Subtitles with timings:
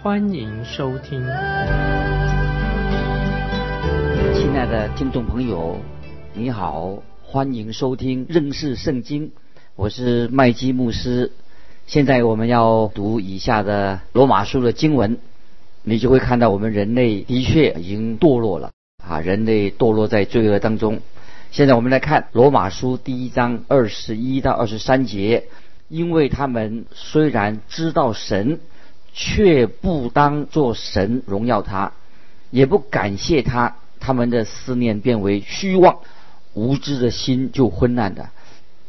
[0.00, 1.20] 欢迎收听。
[4.32, 5.76] 亲爱的听众朋友，
[6.34, 9.32] 你好，欢迎收听认识圣经，
[9.74, 11.32] 我是麦基牧师。
[11.88, 15.18] 现在我们要读以下的罗马书的经文，
[15.82, 18.70] 你就会看到我们人类的确已经堕落了
[19.04, 19.18] 啊！
[19.18, 21.00] 人类堕落在罪恶当中。
[21.50, 25.48] 现在我们来看罗马书第一章二十一到二十三节，
[25.88, 28.60] 因为他们虽然知道神，
[29.12, 31.92] 却不当作神荣耀他，
[32.50, 35.98] 也不感谢他，他们的思念变为虚妄，
[36.54, 38.30] 无知的心就昏暗的，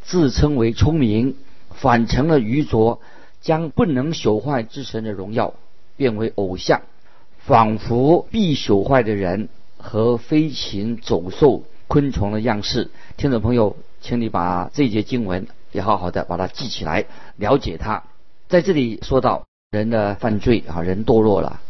[0.02, 1.36] 自称为聪明。
[1.72, 3.00] 反成了愚拙，
[3.40, 5.54] 将不能朽坏之神的荣耀
[5.96, 6.82] 变为偶像，
[7.38, 12.90] 仿佛必朽坏的人和飞禽走兽、昆虫的样式。
[13.16, 18.02] 听众朋友，请你把这节经文也好好的把它记起来，了解它。
[18.48, 21.60] 在这里说到人的犯罪啊，人堕落了。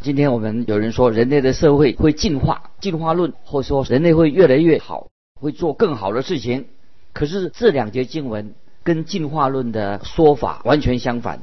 [0.00, 6.64] 今天我们有人说人类的社会会进化，进化论，或者说人类会越来越好，会做更好的事情。
[7.12, 8.54] 可是这两节经文。
[8.84, 11.38] 跟进化论的说法完全相反。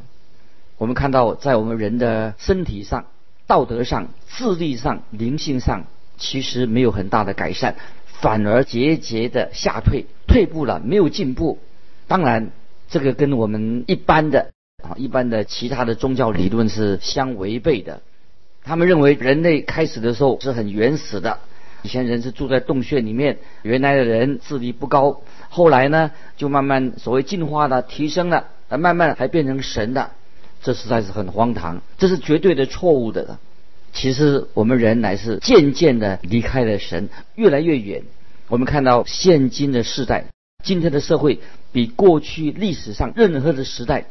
[0.77, 3.05] 我们看到，在我们人的身体上、
[3.47, 5.85] 道德上、智力上、灵性上，
[6.17, 7.75] 其实没有很大的改善，
[8.07, 11.59] 反而节节的下退，退步了，没有进步。
[12.09, 12.51] 当然，
[12.89, 14.51] 这个跟我们一般的
[14.81, 18.01] 啊，一般的其他的宗教理论是相违背的。
[18.63, 21.39] 他们认为人类开始的时候是很原始的。
[21.81, 30.11] 以前人是住在洞穴里面，原来的人智力不高，后来呢就慢慢所谓进化的提升了，而慢慢还变成神的，
[30.61, 33.39] 这实在是很荒唐，这是绝对的错误的。
[33.93, 38.03] 其实我们人乃是渐渐的离开了神，越来越远。
[38.49, 40.25] 我们看到现今的时代，
[40.63, 41.39] 今天的社会
[41.71, 44.05] 比过去历史上任何的时代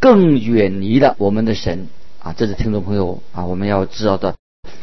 [0.00, 1.86] 更远离了我们的神
[2.18, 2.34] 啊！
[2.36, 4.34] 这是听众朋友啊，我们要知道的。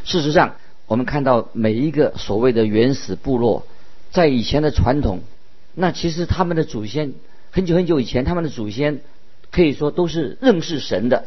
[0.05, 0.55] 事实上。
[0.89, 3.67] 我们看到每一个所谓的原始部落，
[4.09, 5.19] 在以前的传统，
[5.75, 7.11] 那其实他们的祖先
[7.51, 9.01] 很久很久以前，他们的祖先
[9.51, 11.25] 可以说都是认识神的。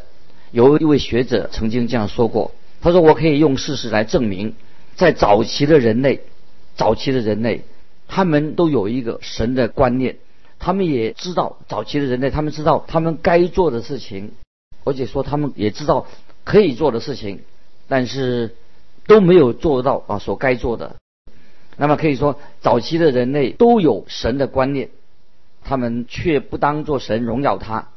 [0.49, 4.55] 有一位学者曾经这样说过，他说：“我可以用事实来证明，
[4.95, 6.21] 在早期的人类，
[6.75, 7.61] 早期的人类，
[8.07, 10.17] 他们都有一个神的观念，
[10.61, 14.31] 他们也知道早期的人类，他们知道他们该做的事情，
[14.85, 16.07] 而且说他们也知道
[16.45, 17.41] 可以做的事情，
[17.89, 18.55] 但是。”
[19.07, 20.95] 都没有做到啊，所该做的。
[21.75, 24.89] 那么可以说，早期的人类都有神的观念，
[25.63, 27.89] 他们却不当做神荣耀他，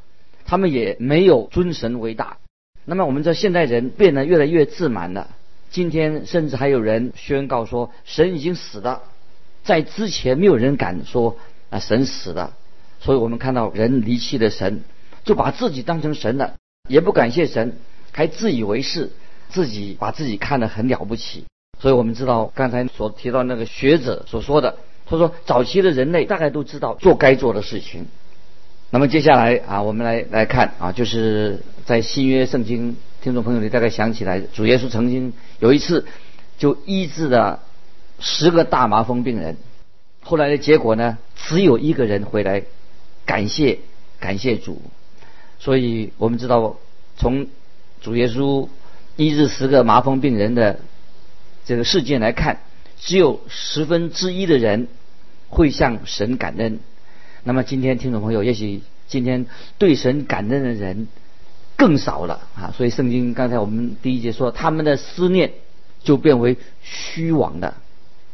[0.45, 2.37] 他们也没有尊神为大。
[2.85, 5.29] 那么我们这现代人变得越来越自满了。
[5.69, 9.03] 今天甚至还有人宣告说，神已经死了。
[9.63, 11.37] 在之前没有人敢说
[11.75, 12.53] 啊，神死了。
[12.99, 14.81] 所以我们看到人离弃了神，
[15.23, 16.55] 就把自己当成神了，
[16.87, 17.77] 也不感谢神，
[18.11, 19.11] 还自以为是。
[19.47, 21.45] 自己把自己看得很了不起，
[21.79, 28.07] 所以我们知道刚才所提到那个学者所说的，他说早期的人类大概都知道做该做的事情。
[28.89, 36.05] 那么接下来啊，我们来来看啊，就是在新约圣经，听众朋友你大概想起来，主耶稣曾经有一次
[36.57, 37.61] 就医治了
[38.19, 39.57] 十个大麻风病人，
[40.25, 42.63] 后来的结果呢，只有一个人回来
[43.25, 43.79] 感谢
[44.19, 44.81] 感谢主，
[45.59, 46.75] 所以我们知道
[47.15, 47.47] 从
[48.01, 48.67] 主耶稣。
[49.17, 50.81] 医治十个麻风病人的
[51.63, 52.59] 这个事件来看，
[52.99, 54.89] 只有十分之一的人
[55.47, 56.81] 会向神感恩。
[57.45, 59.45] 那么今天听众朋友，也许今天
[59.77, 61.07] 对神感恩的人
[61.77, 62.73] 更少了啊！
[62.75, 65.53] 所以圣经刚才我们第一节说，他们的思念
[66.03, 67.75] 就变为虚妄的，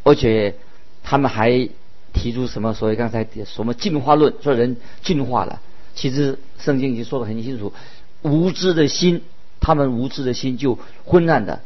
[0.02, 0.56] 而且
[1.04, 1.70] 他们还
[2.14, 2.74] 提出什么？
[2.74, 5.62] 所谓刚才什么进化论，说人进化了。
[5.94, 7.74] 其实圣经已经说得很清楚，
[8.22, 9.22] 无知的心。
[9.64, 11.62] 他们无知的心就昏暗的。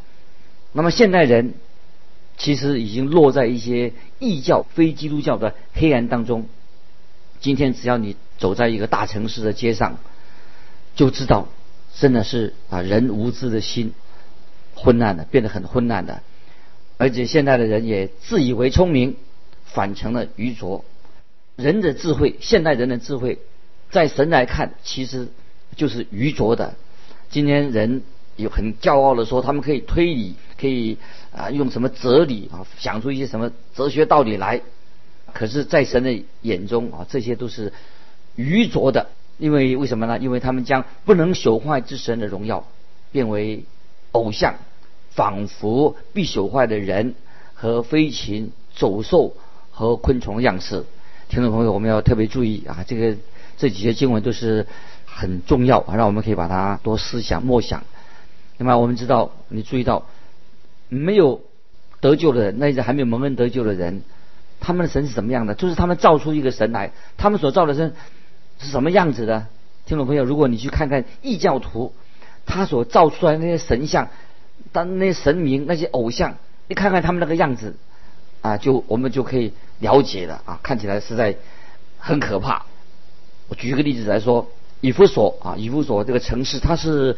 [0.74, 1.54] 那么现代人
[2.38, 6.46] 其实已经落在一些异教、非基督教的黑暗当中。
[7.40, 9.98] 今天只要你走在一个大城市的街上，
[10.98, 11.48] 就知道
[11.96, 13.94] 真的是啊，人无知的心
[14.76, 16.22] 昏暗的，变得很昏暗的。
[16.98, 19.16] 而且现在的人也自以为聪明，
[19.76, 20.84] 反成了愚拙。
[21.58, 23.40] 人的智慧，现代人的智慧，
[23.92, 25.28] 在神来看，其实
[25.76, 26.74] 就是愚拙的。
[27.30, 28.02] 今天人
[28.38, 30.98] 有很骄傲的说，他们可以推理可以
[31.36, 34.62] 啊用什么哲理啊想出一些什么哲学道理来。
[35.34, 37.74] 可是，在神的眼中啊，这些都是
[38.36, 40.18] 愚拙的，因为为什么呢？
[40.20, 42.66] 因为他们将不能朽坏之神的荣耀
[43.12, 43.66] 变为
[44.14, 44.56] 偶像，
[45.10, 47.16] 仿佛必朽坏的人
[47.54, 49.36] 和飞禽、走兽
[49.76, 50.86] 和昆虫样式。
[51.28, 53.18] 听众朋友，我们要特别注意啊，这个
[53.58, 54.68] 这几节经文都是
[55.06, 57.84] 很重要，让我们可以把它多思想默想。
[58.58, 60.06] 那么，我们知道，你注意到
[60.88, 61.42] 没有
[62.00, 64.02] 得救的人，那些还没有蒙恩得救的人。
[64.62, 65.56] 他们的神是什么样的？
[65.56, 67.94] 就是他们造出一个神来，他们所造的神
[68.60, 69.48] 是什么样子的？
[69.86, 71.94] 听众朋友，如果你去看看异教徒，
[72.46, 74.08] 他所造出来那些神像，
[74.72, 76.38] 当那些神明、那些偶像，
[76.70, 77.76] 你看看他们那个样子，
[78.42, 81.36] 啊，就我们就可以了解的啊，看起来实在
[81.98, 82.66] 很可怕。
[83.48, 84.50] 我举一个例子来说，
[84.82, 87.18] 以弗所啊，以弗所这个城市，它是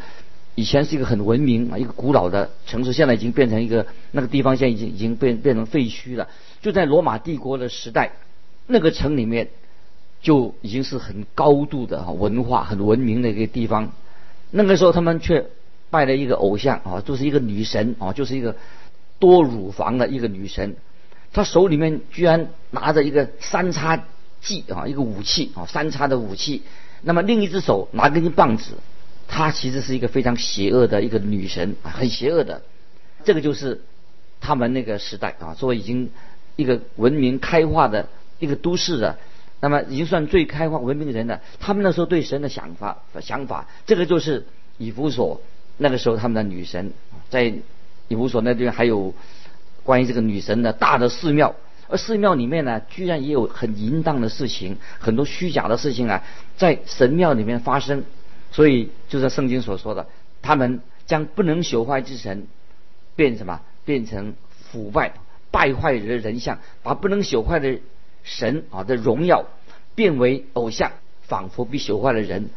[0.54, 6.28] 以前是一个很文明啊，一个古老的城市，现在已经变成一个那个地方，现在已经已经变变成废墟了。
[6.60, 8.12] 就在罗马帝国的时代，
[8.66, 9.48] 那个城里面
[10.20, 13.92] 就已经是很高度的文化、很文明的一个地方。
[14.50, 15.46] 那个时候，他们却
[15.90, 18.56] 拜了一个偶像啊，就是一个女神啊，就是一个
[19.18, 20.76] 多乳房的一个女神。
[21.32, 24.04] 她手里面居然拿着一个三叉
[24.40, 26.62] 戟啊，一个武器啊，三叉的武器。
[27.02, 28.74] 那么另一只手拿根棒子，
[29.26, 32.62] 她其实是一个非常邪恶的一个女神啊，很邪恶的。
[33.24, 33.82] 这个就是
[34.40, 36.10] 他们那个时代啊，作为已经。
[36.58, 38.08] 一个文明开化的
[38.40, 39.16] 一个都市的，
[39.60, 41.40] 那么已经算最开化文明的人了。
[41.60, 44.44] 他们那时候对神的想法想法，这个就是
[44.76, 45.40] 以弗所
[45.76, 46.90] 那个时候他们的女神，
[47.30, 47.54] 在
[48.08, 49.14] 以弗所那边还有
[49.88, 51.54] 关于这个女神的大的寺庙，
[51.88, 56.22] 而寺庙里面呢，居然也有很淫荡的事情，很多虚假的事情啊，
[56.58, 58.04] 在神庙里面发生。
[58.52, 60.06] 所以就在圣经所说的，
[60.42, 62.46] 他们将不能朽坏之神
[63.16, 63.62] 变什么？
[63.86, 64.34] 变成
[64.70, 65.14] 腐败。
[65.50, 67.78] 败坏人的人像，把不能朽坏的
[68.24, 69.46] 神啊的荣耀
[69.94, 70.92] 变为偶像，
[71.22, 72.50] 仿佛比朽坏的人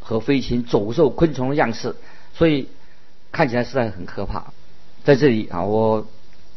[0.00, 1.94] 和飞禽走兽昆虫的样式，
[2.32, 2.68] 所以
[3.32, 4.54] 看起来实在很可怕。
[5.04, 6.06] 在这里啊，我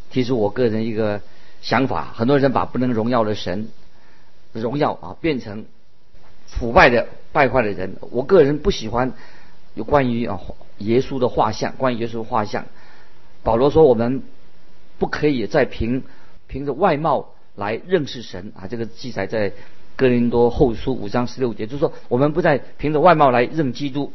[0.09, 1.21] 提出我个人一个
[1.61, 3.69] 想法：很多人把不能荣耀的神
[4.53, 5.65] 荣耀啊变成
[6.47, 7.97] 腐败的败坏的人。
[8.11, 9.13] 我个人不喜欢
[9.75, 10.39] 有关于啊
[10.79, 12.65] 耶稣的画像，关于耶稣的画像。
[13.43, 14.23] 保罗说我们。
[14.99, 16.01] 不可以再凭
[16.47, 18.65] 凭着外貌来认识神啊！
[18.65, 19.53] 这个记载在
[19.95, 24.11] 哥林多后书五章十六节，就是说我们不再凭着外貌来认基督。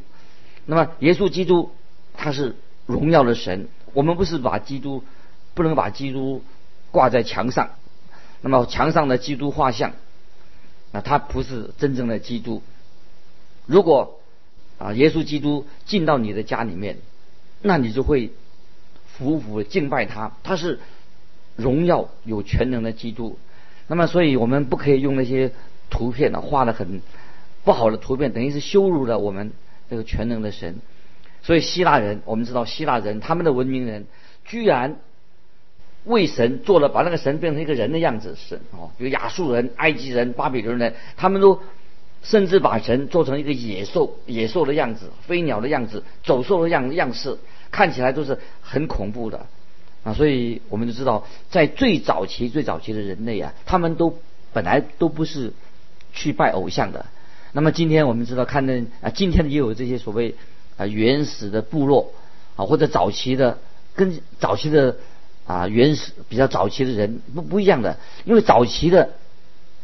[0.67, 1.71] 那么耶稣基督
[2.15, 5.05] 他是荣耀的神，我们不是把基督
[5.55, 6.43] 不能把基督
[6.91, 7.71] 挂在墙上。
[8.41, 9.93] 那么墙上的基督画像，
[10.91, 12.63] 那他不是真正的基督。
[13.67, 14.21] 如果
[14.79, 16.99] 啊耶稣基督进到你的家里面，
[17.61, 18.33] 那你就会。
[19.15, 20.81] 服服敬拜他，他是
[21.55, 23.39] 荣耀有全能的基督。
[23.87, 25.53] 那么，所以我们不可以用那些
[25.91, 27.03] 图片呢，画的很
[27.63, 29.53] 不好的图片，等于是羞辱了我们
[29.91, 30.77] 这个全能的神。
[31.43, 34.07] 所以希腊人，我们知道希腊人他们的文明人，
[34.47, 34.97] 居然
[36.05, 41.61] 为神做了把那个神变成一个人的样子，神哦，比如亚述人、埃及人、巴比伦人，他们都
[42.23, 47.39] 甚至把神做成一个野兽、野兽的样子、飞鸟的样子、走兽的样样式。
[47.71, 49.47] 看起来都是很恐怖的
[50.05, 54.19] 啊，所以我们就知道，在最早期、最早期的人类啊，他们都
[54.53, 55.55] 本来都不是
[56.13, 57.07] 去拜偶像的。
[57.53, 60.35] 那么今天我们知道，看的啊，今天也有这些所谓
[60.77, 62.13] 啊原始的部落
[62.57, 63.59] 啊，或者早期的
[63.95, 64.99] 跟早期的
[65.53, 69.11] 啊原始比较早期的人不不一样的，因为早期的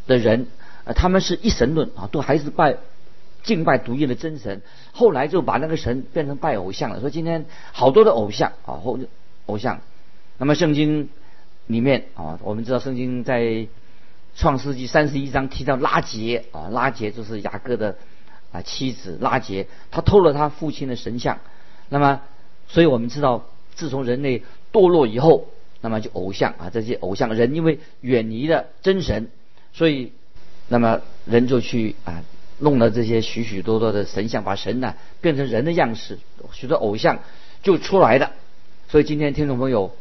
[0.06, 0.46] 的人
[0.84, 2.76] 啊，他们是一神论啊，都还是拜。
[3.44, 4.60] 敬拜独一的真神，
[4.92, 7.00] 后来就把那个神变成拜偶像了。
[7.00, 8.98] 说今天好多的偶像啊，或
[9.46, 9.80] 偶像。
[10.38, 11.08] 那么圣经
[11.66, 13.68] 里面啊，我们知道圣经在
[14.34, 17.96] 创世纪三十一章提到拉杰啊，拉杰就是雅各的
[18.52, 21.38] 啊妻子拉杰，他偷了他父亲的神像。
[21.88, 22.20] 那么，
[22.66, 25.46] 所以我们知道，自从人类堕落以后，
[25.80, 29.28] 那么就偶像啊，这些偶像人因为远离了真神，
[29.72, 30.12] 所以
[30.68, 32.24] 那么人就去啊。
[32.60, 36.18] 弄了这些许许多多的神像，把神呢变成人的样式，
[36.52, 37.20] 许多偶像
[37.62, 38.32] 就出来了。
[38.88, 39.94] 所以今天听众朋友，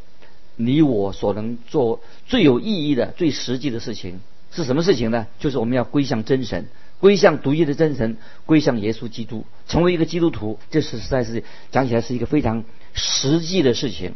[0.55, 5.27] 你我所能做最有意义的、最实际的事情是什么事情呢？
[5.37, 6.65] 就是我们要归向真神，
[6.99, 8.17] 归向独一的真神，
[8.47, 10.57] 归向耶稣基督，成为一个基督徒。
[10.71, 12.63] 这是实在是讲起来是一个非常
[12.95, 14.15] 实际的事情。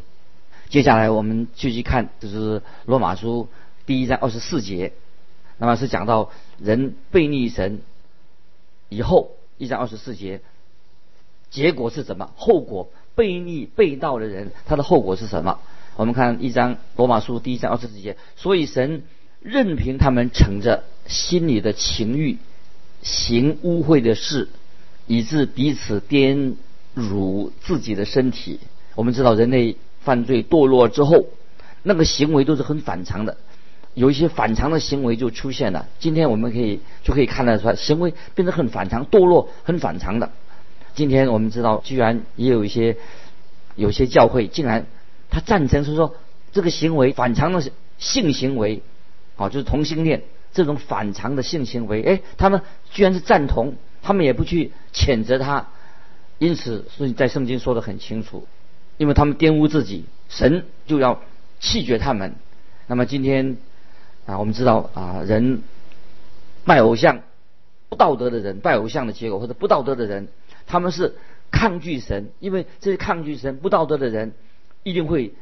[0.71, 3.49] 接下来我们继续看，就是罗马书
[3.85, 4.93] 第一章二十四节，
[5.57, 7.81] 那么是讲到人背逆神。
[8.87, 10.39] 以后一章二十四节，
[11.49, 12.31] 结果是什么？
[12.37, 15.59] 后果背逆背道的人，他的后果是什么？
[15.97, 19.03] 我们看一章罗马书第一章二十四节，所以神
[19.41, 22.37] 任凭他们乘着心里的情欲，
[23.01, 24.47] 行污秽的事，
[25.05, 26.55] 以致彼此颠
[26.93, 28.61] 辱自己的身体。
[28.95, 31.25] 我们知道人类犯罪堕落之后，
[31.83, 33.37] 那个行为都是很反常的，
[33.93, 35.87] 有一些反常的行为就出现了。
[35.99, 40.31] 今天我们可以就可以看得出来，行为变得很反常，堕落很反常的。
[40.95, 42.97] 今天我们知道，居然也有一些
[43.75, 44.85] 有些教会竟然。
[45.33, 46.13] 他赞成是说，
[46.51, 47.63] 这个行为反常的
[47.97, 48.83] 性行为，
[49.37, 55.69] 啊，就是同性恋这种反常的性行为，哎，他们居然是赞同，他们也不去谴责他，
[56.37, 58.45] 因此，所以在圣经说的很清楚，
[59.01, 61.21] 因为他们玷污自己，神就要
[61.59, 62.35] 弃绝他们。
[62.85, 63.57] 那么今天
[64.27, 65.63] 啊，我们知道啊，人
[66.65, 67.23] 拜偶像
[67.89, 70.27] 不道德的人，拜偶像的结果或者不道德的人，
[70.67, 71.15] 他们是
[71.49, 74.33] 抗拒神，因为这些抗拒神、不道德的人。
[74.83, 75.33] 一定会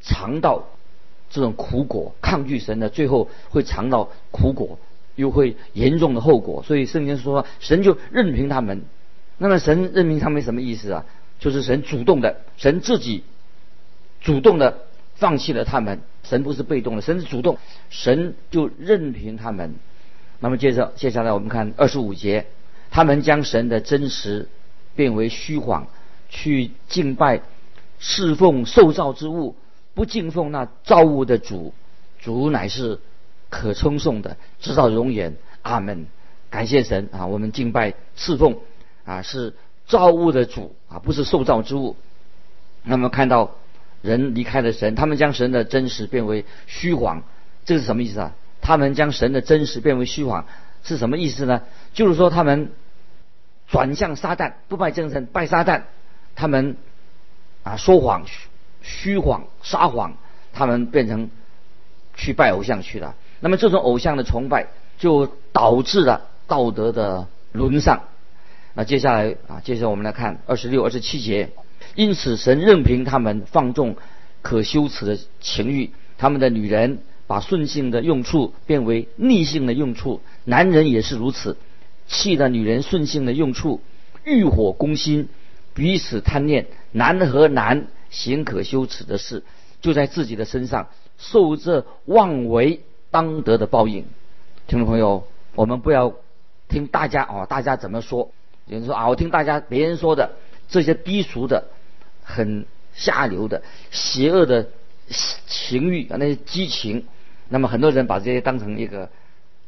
[0.00, 0.64] 尝到
[1.30, 4.78] 这种苦果，抗拒神的，最后会尝到苦果，
[5.14, 6.64] 又会严重的后果。
[6.64, 8.82] 所以圣经说，神就任凭他们。
[9.36, 11.04] 那么神任凭他们什么意思啊？
[11.38, 13.24] 就是神主动的，神自己
[14.20, 16.00] 主动的放弃了他们。
[16.24, 17.58] 神不是被动的，神是主动，
[17.90, 19.74] 神就任凭他们。
[20.40, 22.46] 那么接着接下来我们看二十五节，
[22.90, 24.48] 他们将神的真实
[24.94, 25.86] 变为虚谎，
[26.28, 27.42] 去敬拜。
[28.00, 29.56] 侍奉受造之物，
[29.94, 31.74] 不敬奉那造物的主，
[32.20, 33.00] 主乃是
[33.48, 35.34] 可称颂的，直到永远。
[35.62, 36.06] 阿门。
[36.50, 37.26] 感谢神啊！
[37.26, 38.58] 我们敬拜侍奉
[39.04, 39.54] 啊，是
[39.88, 41.96] 造物的主啊，不是受造之物。
[42.84, 43.50] 那么看到
[44.00, 47.24] 人离开了神，他们将神的真实变为虚谎，
[47.64, 48.32] 这是什么意思啊？
[48.60, 50.46] 他们将神的真实变为虚谎
[50.84, 51.62] 是什么意思呢？
[51.92, 52.70] 就是说他们
[53.66, 55.82] 转向撒旦，不拜真神，拜撒旦。
[56.36, 56.76] 他们。
[57.64, 58.24] 啊，说谎、
[58.80, 60.16] 虚谎、撒谎，
[60.54, 61.28] 他们变成
[62.14, 63.14] 去拜偶像去了。
[63.40, 68.04] 那么这种偶像的崇拜，就导致了道德的沦丧。
[68.78, 71.50] 那接下来啊，接着我们来看二十六、二十七节。
[71.96, 73.96] 因此，神任凭他们放纵
[74.40, 81.56] 可羞耻的情欲，他们的女人把顺性的用处变为逆性的用处，男人也是如此，
[82.06, 83.80] 气的女人顺性的用处，
[84.22, 85.28] 欲火攻心。
[85.74, 89.42] 彼此贪恋，男和男行可羞耻的事，
[89.80, 90.86] 就在自己的身上
[91.18, 94.04] 受这妄为当得的报应。
[94.68, 96.14] 听众朋友，我们不要
[96.68, 98.30] 听大家哦，大家怎么说？
[98.68, 100.32] 有人说啊，我听大家别人说的
[100.68, 101.64] 这些低俗的、
[102.22, 104.68] 很下流的、邪恶的
[105.46, 107.04] 情欲啊，那些激情，
[107.48, 109.10] 那么很多人把这些当成一个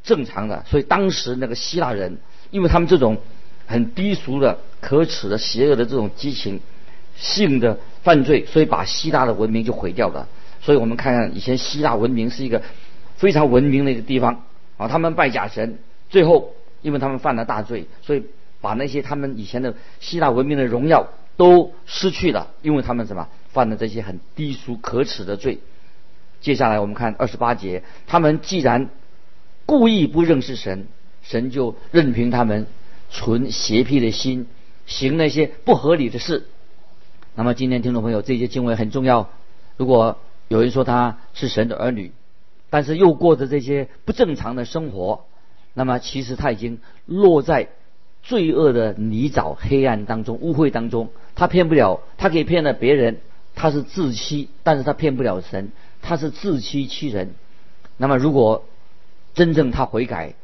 [0.04, 0.64] 正常的。
[0.68, 2.18] 所以当时那个希腊人，
[2.50, 3.18] 因为他们这种。
[3.66, 6.60] 很低俗的、可耻的、邪恶的这种激情
[7.14, 10.26] 性的犯罪，所以把希腊的文明就毁掉了。
[10.60, 12.60] 所以我们看看以前希腊文明是一个
[13.14, 14.42] 非常文明的一个地方
[14.76, 15.78] 啊，他们拜假神，
[16.08, 16.52] 最后
[16.82, 18.24] 因为他们犯了大罪，所以
[18.60, 25.60] 把那些他们以前的希腊文明的荣耀都失去了，因为他们什么犯了这些很低俗可耻的罪。
[26.40, 28.88] 接下来我们看二十八节，他们既然
[29.66, 30.86] 故意不认识神，
[31.22, 32.66] 神就任凭他们。
[33.12, 34.46] 存邪僻的心，
[34.86, 36.46] 行那些不合理的事。
[37.34, 39.30] 那么今天听众朋友，这些经文很重要。
[39.76, 42.12] 如果有人说他是神的儿女，
[42.70, 45.24] 但是又过着这些不正常的生活，
[45.74, 47.70] 那么其实他已经落在
[48.22, 51.08] 罪恶的泥沼、黑暗当中、污秽当中。
[51.34, 53.20] 他骗不了，他可以骗了别人，
[53.54, 55.70] 他是自欺，但是他骗不了神，
[56.02, 57.34] 他是自欺欺人。
[57.96, 58.64] 那么如果
[59.34, 60.34] 真正他悔改，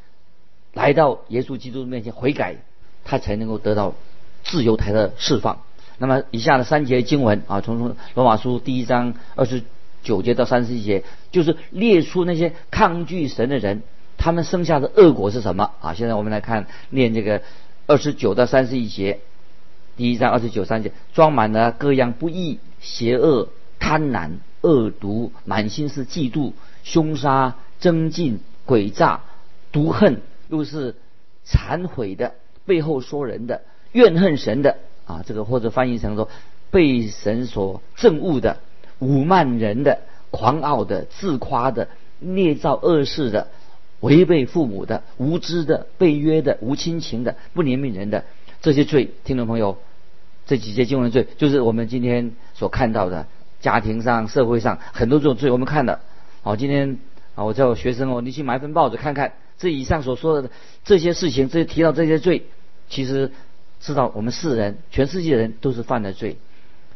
[0.72, 2.56] 来到耶稣基督面前悔改，
[3.04, 3.94] 他才能够得到
[4.42, 5.60] 自由台的释放。
[5.98, 9.62] 那么以下的三节经文啊，从罗马书第一章二十
[10.02, 13.82] 九节到三十一节，就是列出那些抗拒神的人，
[14.18, 15.94] 他们生下的恶果是什么啊？
[15.94, 17.42] 现在我们来看念这个
[17.86, 19.20] 二十九到三十一节，
[19.96, 26.52] 第一章二十九三节，装满了各样不义、邪恶、贪婪、恶毒，满心是嫉妒、
[26.82, 29.20] 凶杀、争竞、诡诈、
[29.70, 30.20] 毒恨。
[30.48, 30.94] 又是
[31.44, 33.62] 忏悔的，背后说人的，
[33.92, 36.28] 怨恨神的啊，这个或者翻译成说
[36.70, 38.58] 被神所憎恶的，
[39.00, 40.00] 侮慢人的，
[40.30, 41.88] 狂傲的，自夸的，
[42.20, 43.48] 捏造恶事的，
[44.00, 48.24] 违背父母的，无知的，被约的，无亲情的，不怜悯人的
[48.60, 49.78] 这些罪，听众朋友，
[50.46, 53.26] 这几节经文罪，就是我们今天所看到的
[53.60, 56.00] 家庭上、社会上很多这种罪，我们看的。
[56.42, 56.98] 好，今天
[57.34, 59.32] 啊，我叫我学生哦，你去买份报纸看看。
[59.58, 60.50] 这以上所说的
[60.84, 62.44] 这些事情，这些提到这些罪，
[62.90, 63.32] 其实
[63.80, 66.36] 知道我们世人，全世界人都是犯了罪。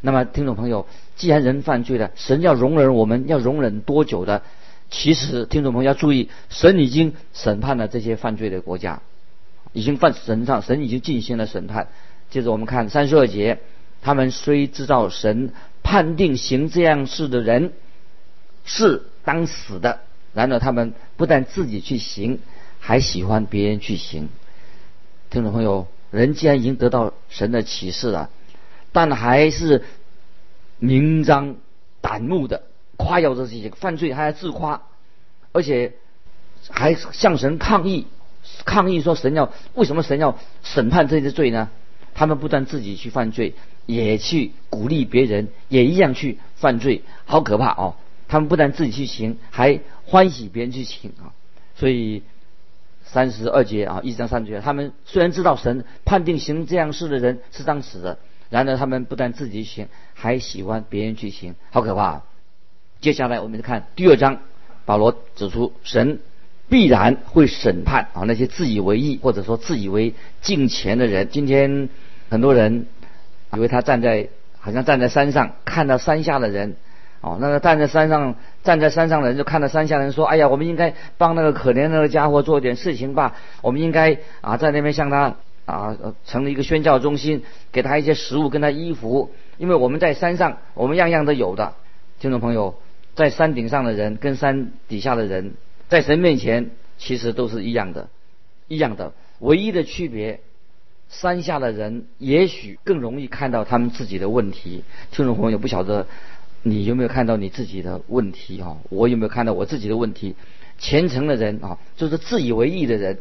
[0.03, 4.43] 那么，听众朋友，既然人犯罪了，神要容忍我们，要容忍多久的？
[4.91, 9.03] 其实，听众朋友要注意，神已经审判了这些犯罪的国家，
[9.73, 11.89] 已经犯神上，神已经进行了审判。
[12.29, 13.61] 接着我们看三十二节，
[14.03, 17.73] 他们虽知道神判定行这样事的人
[18.65, 20.01] 是当死的，
[20.35, 22.41] 然而他们不但自己去行，
[22.81, 24.29] 还喜欢别人去行。
[25.31, 28.29] 听众朋友，人既然已经得到神的启示了。
[28.93, 29.85] 但还是
[30.81, 31.55] 明张
[32.01, 32.65] 胆目的
[33.01, 34.83] 夸耀着自己犯罪，还在自夸，
[35.53, 35.95] 而且
[36.69, 38.07] 还向神抗议，
[38.67, 41.71] 抗议说神要为什么神要审判这些罪呢？
[42.13, 43.55] 他们不但自己去犯罪，
[43.87, 47.95] 也去鼓励别人，也一样去犯罪，好可怕哦！
[48.29, 51.33] 他们不但自己去行，还欢喜别人去行啊！
[51.77, 52.23] 所以
[53.03, 58.19] 三十二节啊，一章三节，他们虽然知道神判定行这样事的人是当死的。
[58.51, 62.23] 然而，他们不但自己行，还喜欢别人去行，好可怕！
[63.01, 64.39] 接下来，我们看第二章，
[64.85, 66.21] 保罗指出，神
[66.69, 71.29] 必然会审判啊那些自以为意或者说自以为敬虔的人。
[71.31, 71.89] 今天
[72.29, 72.87] 很多人
[73.55, 74.29] 以为他站在
[74.59, 76.77] 好像站在山上，看到山下的人
[77.23, 89.31] 哦，那个站在山上站在山上的人就看到山下人说：“哎呀，我们应该帮那个可怜那个家伙做点事情吧，我们应该啊在那边向他。”啊，成立一个宣教中心，给他一些食物，跟他衣服。
[89.57, 91.75] 因为我们在山上，我们样样都有的。
[92.19, 92.75] 听众朋友，
[93.21, 95.53] 在山顶上的人跟山底下的人，
[95.91, 98.09] 在神面前其实都是一样的，
[98.67, 99.13] 一样的。
[99.41, 100.41] 唯一的区别，
[101.11, 104.85] 山下的人也许更容易看到他们自己的问题。
[105.11, 106.07] 听众朋友，不晓得
[106.63, 108.79] 你有没有看到你自己的问题啊？
[108.89, 110.35] 我有没有看到我自己的问题？
[110.79, 113.19] 虔诚的人啊，就是自以为意的人。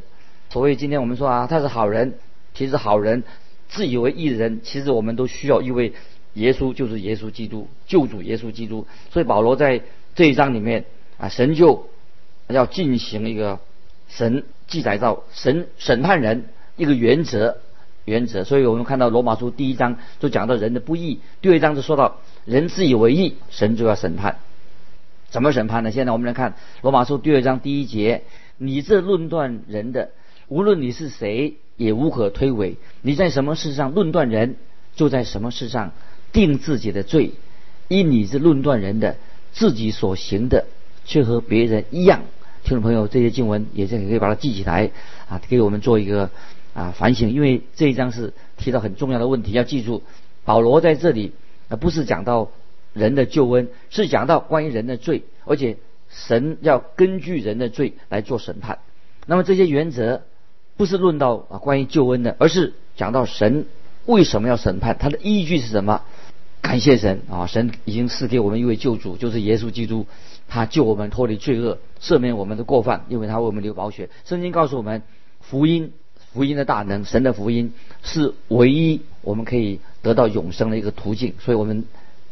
[0.49, 2.13] 所谓今天我们说啊，他是好人。
[2.53, 3.25] 其实好人，
[3.67, 5.91] 自以为义的人，其实我们都需要一位
[6.39, 8.87] 耶稣，就是耶稣基督救主耶稣基督。
[9.11, 9.81] 所以保罗在
[10.15, 10.85] 这一章里面
[11.17, 11.87] 啊，神就
[12.47, 13.59] 要进行一个
[14.07, 17.57] 神记载到神审判人一个原则
[18.05, 18.43] 原则。
[18.43, 24.37] 所以我们看到罗马书第一章就讲到人的不义，第二章就说到人自以为义，神就要审判。
[25.29, 25.91] 怎么审判呢？
[25.91, 28.23] 现在我们来看罗马书第二章第一节：
[28.57, 30.09] 你这论断人的，
[30.47, 31.55] 无论你是谁。
[31.79, 32.75] 也无可推诿。
[33.01, 34.57] 你在什么事上论断人，
[34.97, 35.93] 就在什么事上
[36.31, 37.31] 定自己的罪。
[37.87, 39.15] 因你是论断人的，
[39.51, 40.65] 自己所行的
[41.05, 42.21] 却和别人一样。
[42.63, 44.91] 听众朋友，这些经文也是可以把它记起来
[45.27, 46.29] 啊，给我们做一个
[46.73, 47.31] 啊反省。
[47.31, 50.03] 因为这一章是提到很重要的问题，要记住，
[50.45, 51.31] 保罗在这里
[51.67, 52.51] 啊不是讲到
[52.93, 55.77] 人的救恩，是讲到关于人的罪，而且
[56.09, 58.79] 神要根据人的罪来做审判。
[59.25, 60.21] 那么这些原则。
[60.77, 63.65] 不是论到啊关于救恩的，而是讲到神
[64.05, 66.03] 为什么要审判，他的依据是什么？
[66.61, 70.05] 感谢神啊，神已经赐给我们一位救主，就是耶稣基督，
[70.47, 74.09] 他救我们脱离罪恶，赦免我们的过犯，因为他为我们流宝血。
[74.25, 75.01] 圣经告诉我们，
[75.39, 75.93] 福音
[76.31, 81.33] 福音的大能，神的福音是唯一我们可以得到永生的一个途径。
[81.39, 81.85] 所以我们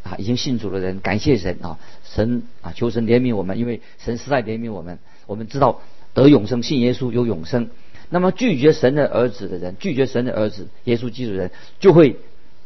[0.04, 5.82] 啊已经信主的人，感谢神啊，神啊求神怜悯我们，因为神实在怜悯我们，我们知道
[6.14, 7.70] 得永生，信耶稣有永生。
[8.10, 12.18] 那么拒绝神的儿子的人，拒绝神的儿子耶稣基督的人，就会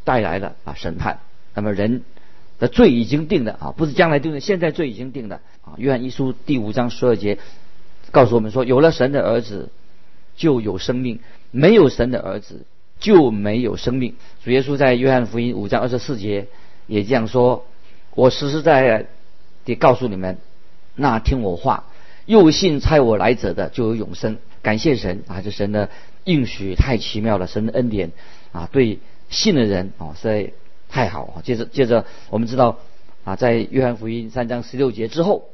[0.04, 1.20] 带来了啊审判。
[1.54, 2.02] 那么人
[2.58, 5.74] 的罪已经定了啊，不是将来定的，现在罪已经定了啊。
[5.76, 7.38] 约翰一书第五章十二节
[8.10, 9.70] 告诉我们说，有了神的儿子
[10.36, 12.64] 就有生命，没有神的儿子
[13.00, 14.14] 就没有生命。
[14.44, 16.46] 主耶稣在约翰福音五章二十四节
[16.86, 17.66] 也这样说：
[18.14, 19.06] 我实实在在
[19.64, 20.38] 地告诉你们，
[20.94, 21.84] 那听我话
[22.26, 24.38] 又信差我来者的就有永生。
[24.62, 25.42] 感谢神啊！
[25.42, 25.90] 这神的
[26.22, 28.12] 应许太奇妙了，神的恩典
[28.52, 30.52] 啊，对信的人啊实在
[30.92, 31.42] 太好啊。
[31.42, 32.78] 接着，接着我们知道
[33.24, 35.48] 啊，在约翰福音三章十六节之后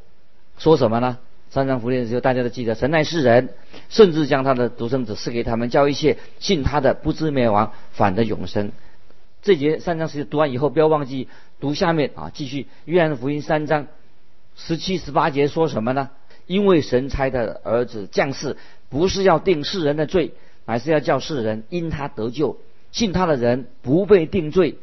[0.59, 1.16] 说什么呢？
[1.51, 3.51] 三章福音的时候，大家都记得，神爱世人，
[3.88, 8.72] 甚至将他的独生子赐给他们，叫一切信他的不知灭亡，反得永生。
[9.40, 11.29] 这节三章十读完以后，不要忘记
[11.61, 13.87] 读下面啊，继续约翰福音三章
[14.57, 16.11] 十七、十八节说什么呢？
[16.46, 18.57] 因为神差的儿子降世。
[18.90, 20.33] 不是要定世人的罪，
[20.64, 22.57] 乃是要叫世人因他得救。
[22.90, 24.77] 信他的人不被定罪，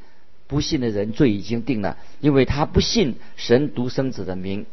[0.47, 4.65] 不信的人罪已经定了，因为他不信神独生子的名。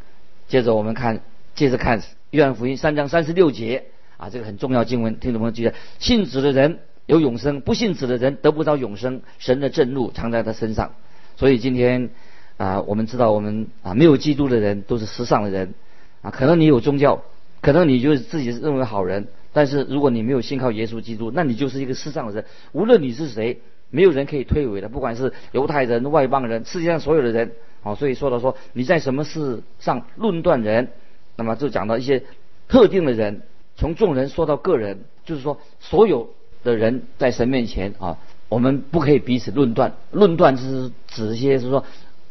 [0.49, 1.21] 接着我们看，
[1.55, 3.85] 接着看约翰福音三章三十六节
[4.17, 9.23] 啊，这个很重要经文，听众朋友记得：信子的人有永生，不信子的人得不到永生。
[9.39, 10.95] 神的震怒藏在他身上。
[11.37, 12.11] 所以今天
[12.57, 15.75] 啊，我们知道我们啊没有基督的人都是世上的人
[16.21, 17.23] 啊，可能你有宗教。
[17.63, 22.45] 可能你就是自己认为好人，但是如果你没有信靠耶稣基督，那你就是一个世上的人。
[22.73, 23.61] 无论你是谁，
[23.93, 27.53] 没有人可以推诿的，不管是犹太人、外邦人，世界上所有的人，
[27.85, 30.89] 啊，所以说到说你在什么事上论断人，
[31.37, 32.25] 那么就讲到一些
[32.67, 33.43] 特定的人，
[33.77, 36.31] 从众人说到个人，就是说所有
[36.65, 41.85] 的人在神面前啊，我们不可以彼此论断，论断就是指一些是说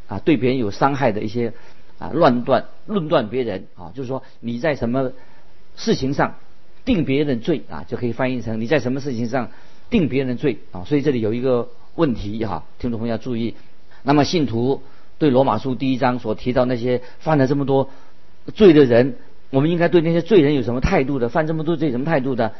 [0.07, 1.53] 啊对别人有伤害的一些
[1.97, 5.13] 啊乱断论断别人啊，就是说你在什么
[5.75, 6.35] 事情上。
[6.83, 9.51] 定别人罪啊，就可以翻译成你在什么事情上
[9.91, 10.83] 定别人的罪啊。
[10.85, 13.53] 所以这里有一个问题哈，听众朋友要注意。
[14.01, 14.81] 那么信徒
[15.19, 17.91] 对罗马书第一章所提到那些犯了这么多
[18.55, 19.17] 罪的人，
[19.51, 21.29] 我们应该对那些罪人有什么态度的？
[21.29, 22.53] 犯这么多罪什么态度的？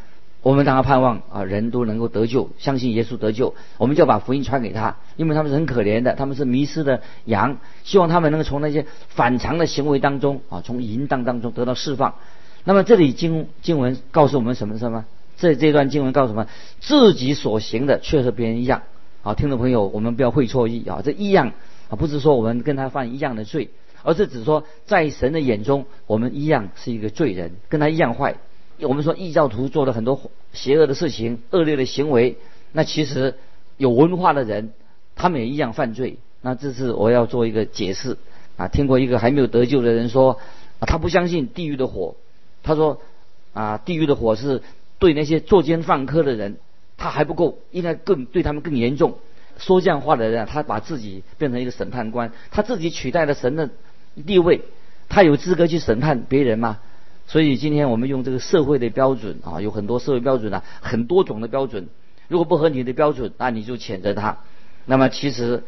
[0.44, 12.16] 我们当然盼望啊，人都能够得救，相信耶稣得救，我们就要把福音传给他，因为他们是很可怜的，他们是迷失的羊，希望他们能够从那些反常的行为当中啊，从淫荡当中得到释放。
[12.64, 15.06] 那么这里经经文告诉我们什么什么？
[15.42, 16.48] 这这段经文告诉我们，
[16.82, 18.84] 自己所行的却和别人一样。
[19.24, 21.02] 好，听众朋友，我们不要会错意啊！
[21.04, 21.54] 这一样
[21.90, 23.72] 啊，不是说我们跟他犯一样的罪，
[24.04, 28.36] 而是只说在神的眼中，我们一样是一个罪人，跟他一样坏。
[28.82, 32.38] 我们说异教徒做了很多邪恶的事情、恶劣的行为，
[32.72, 33.34] 那其实
[33.78, 34.74] 有文化的人，
[35.16, 36.20] 他们也一样犯罪。
[36.42, 38.18] 那这是我要做一个解释
[38.58, 38.68] 啊！
[38.68, 40.38] 听过一个还没有得救的人说，
[40.82, 42.14] 他不相信地狱的火。
[42.62, 43.02] 他说
[43.54, 44.62] ：“啊，地狱的火是
[45.02, 46.58] 对那些作奸犯科的人，
[46.96, 49.18] 他还不够，应该更对他们更严重。
[49.58, 53.72] 说这样话的人，他把自己变成一个审判官，他自己取代了神的
[54.28, 54.62] 地位，
[55.10, 56.78] 他有资格去审判别人吗？
[57.26, 61.90] 所以今天我们用这个社会的标准啊，有很多社会标准啊，很多种的标准。
[62.28, 64.38] 如果不合你的标准，那你就谴责他。
[64.86, 65.64] 那么其实，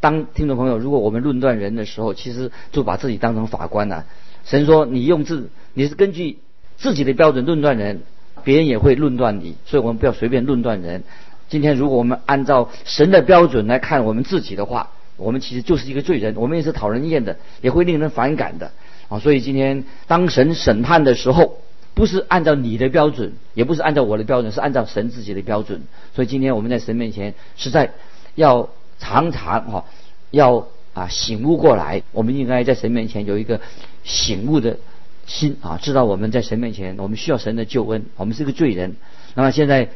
[0.00, 4.06] 当听众朋友，如果我们论断人的时候，其实就把自己当成法官了。
[4.44, 6.38] 神说你用自。”你是根据
[6.76, 8.02] 自己的标准论断人，
[8.44, 11.02] 别人也会论断你，所以我们不要随便论断人。
[11.48, 18.70] 今天如果我们按照神的标准来看我们自己的话，我们其实就是一个罪人，我们也是讨人厌的，也会令人反感的
[19.08, 19.18] 啊。
[19.18, 21.58] 所以今天当神审判的时候，
[21.94, 25.82] 不是按照你的标准，也不是按照我的标准，是按照神自己的标准。
[26.14, 27.92] 所以今天我们在神面前实在
[28.34, 29.84] 要常常哈，
[30.30, 33.60] 要啊醒悟过来，我们应该在神面前有一个
[34.04, 34.76] 醒悟的。
[35.28, 38.96] 心啊，知道我们在神面前，我们需要神的救恩，我们是个罪人。
[39.34, 39.90] 那么现在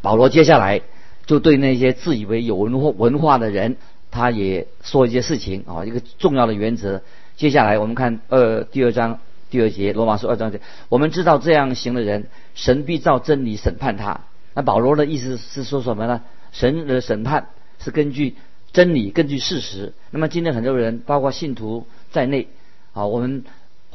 [0.00, 0.80] 保罗接下来
[1.26, 3.76] 就对那些自以为有文化文化的人，
[4.12, 7.02] 他也说一些事情啊，一个重要的原则。
[7.36, 9.18] 接下来我们看二第二章
[9.50, 14.20] 第二节，罗马书二章节，我们知道这样行的人，神必照真理审判他。
[14.54, 16.22] 那保罗的意思是说什么呢？
[16.52, 17.48] 神的审判
[17.80, 18.36] 是根据
[18.72, 19.94] 真理，根据事实。
[20.12, 22.46] 那么今天很多人，包括信徒在内
[22.92, 23.44] 啊，我们。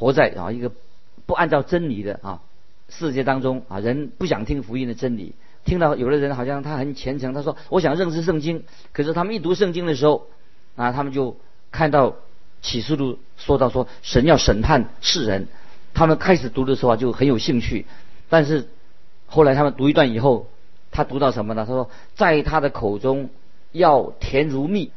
[0.02, 0.72] 活在啊一个
[1.28, 2.42] 不按照真理的啊
[2.90, 5.36] 世界当中啊，人不想听福音的真理。
[5.64, 10.26] 听到有的人好像他很虔诚，他说我想认识圣经，可是他们一读圣经的时候
[10.76, 11.38] 啊，他们就
[11.72, 12.16] 看到
[12.64, 15.48] 启示录说到说神要审判世人，
[15.94, 17.86] 他们开始读的时候就很有兴趣，
[18.28, 18.68] 但是
[19.28, 20.48] 后来他们读一段以后，
[20.90, 21.64] 他读到什么呢？
[21.68, 23.30] 他说在他的口中
[23.72, 24.92] 要甜如蜜，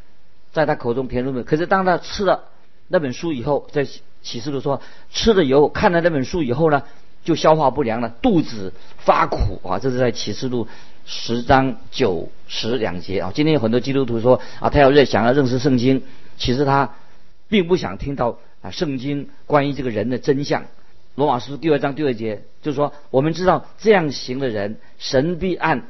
[0.52, 1.42] 在他口中甜如蜜。
[1.42, 2.44] 可是当他吃了
[2.88, 3.86] 那本书以后，在
[4.24, 4.80] 启示录说，
[5.12, 6.82] 吃了以后，看了那本书以后呢，
[7.22, 9.78] 就消化不良了，肚子发苦啊。
[9.78, 10.66] 这是在启示录
[11.04, 13.30] 十章九十两节啊。
[13.34, 16.02] 今天有很多基督徒说啊，他要认想要认识圣经，
[16.38, 16.94] 其实他
[17.48, 20.64] 并不想听到啊圣经关于这个人的真相。
[21.14, 25.82] 罗马书第二章第二节就是说，我们知道这样行的人，神必按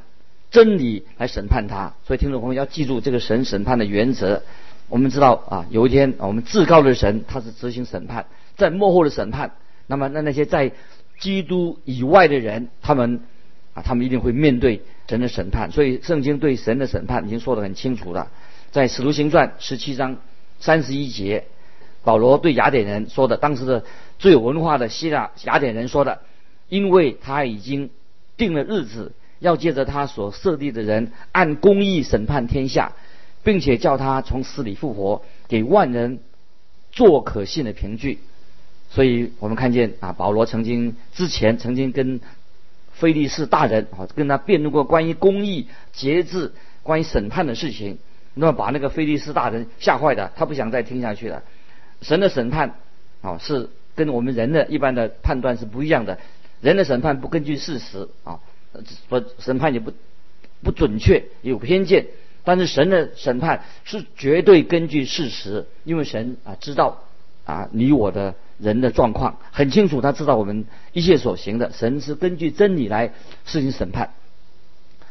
[0.51, 1.93] 真理来审判他。
[2.05, 4.43] 所以听众朋友要记住这个神审判的原则。
[4.87, 9.51] 我们知道啊，有一天我们至高的神他是执行审判，在幕后的审判。
[9.87, 10.71] 那么那那些在
[11.19, 13.21] 基督以外的人，他们
[13.73, 15.71] 啊，他们一定会面对神的审判。
[15.71, 18.29] 所以圣经对神的审判已经说得很清楚了。
[18.71, 20.17] 在使徒行传十七章
[20.59, 21.45] 三十一节，
[22.03, 23.83] 保罗对雅典人说的，当时的
[24.19, 26.19] 最有文化的希腊雅典人说的，
[26.69, 27.89] 因为他已经
[28.37, 32.93] 定了日子，要借着他所设立的人按公义审判天下。
[33.45, 36.19] 并且叫他从死里复活，给万人
[36.91, 38.19] 做可信的凭据。
[38.89, 42.19] 所以我们看见啊，保罗曾经之前曾经跟
[42.93, 47.99] 菲利士大人啊跟他辩论过关于公义、节制、关于审判的事情，
[48.33, 51.43] 那么把那个菲利士大人吓坏的，他不想再听下去了。
[52.01, 52.75] 神的审判
[53.21, 56.17] 啊是跟我们人的一般的判断是不一样的，
[56.61, 58.39] 人的审判不根据事实啊，
[59.07, 59.91] 不审判也不
[60.63, 62.07] 不准确，有偏见。
[62.45, 66.99] 但是神的审判是绝对根据事实，因为神啊知道
[67.43, 73.11] 啊你我的人的状况很清楚，他知道我们一切所行的，神是根据真理来
[73.45, 74.11] 实行审判。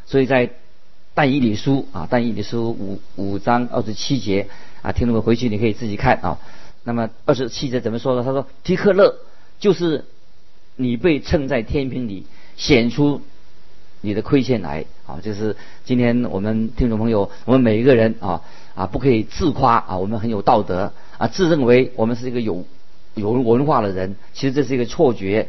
[0.07, 0.51] 所以在
[1.12, 4.49] 但以理书啊，但以理书五五章二十七节
[4.83, 6.38] 啊，听众们回去你可以自己看啊。
[6.83, 8.23] 那么二十七节怎么说呢？
[8.23, 9.16] 他说：“提克勒
[9.59, 10.05] 就是
[10.77, 13.23] 你被称在天平里，显出
[14.05, 18.43] 你的亏欠来啊。”就是今天我们听众朋友，我们每一个人啊
[18.77, 22.64] 啊，不可以自夸啊，我们很有道德啊，自认为我们是一个有
[23.14, 25.49] 有文化的人，其实这是一个错觉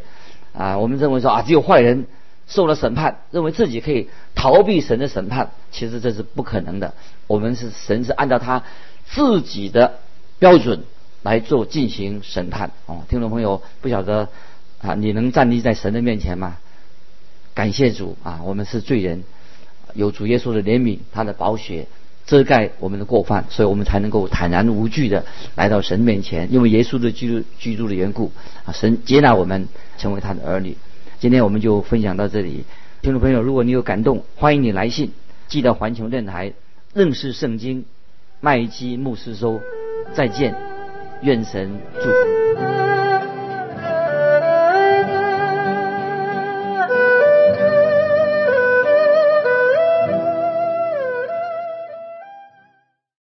[0.54, 0.78] 啊。
[0.78, 2.08] 我们认为说啊，只有坏人
[2.48, 6.94] 受了审判，认为自己可以逃避神的审判，其实这是不可能的。
[7.28, 8.63] 我们是神是按照他
[9.06, 10.00] 自己的
[10.39, 10.84] 标准。
[11.26, 14.30] 来做进行审判哦，听众朋友不晓得
[14.80, 16.58] 啊，你能站立在神的面前吗？
[17.56, 19.24] 感谢主啊，我们是罪人，
[19.94, 21.88] 有主耶稣的怜悯，他的宝血
[22.28, 28.32] 遮盖我们的过犯，所以我们才能够坦然无惧的来到神面前，因为耶稣的居住居住的缘故
[28.65, 30.76] 啊，神接纳我们成为他的儿女。
[31.20, 32.65] 今天我们就分享到这里，
[33.02, 35.13] 听众朋友，如果你有感动，欢迎你来信
[35.48, 36.52] 寄到环球电台
[36.94, 37.86] 认识圣经
[38.41, 39.62] 麦基牧师收，
[40.13, 40.54] 再见。
[41.22, 43.35] 愿神祝福。